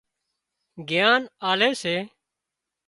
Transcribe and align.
گيان 0.87 1.21
آلي 1.49 1.71
سي 1.81 1.95